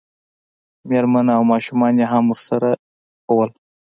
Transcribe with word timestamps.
مېرمنه 0.89 1.31
او 1.37 1.43
ماشومان 1.51 1.93
یې 2.01 2.05
هم 2.11 2.25
ورسره 2.31 2.69
وو. 3.35 3.45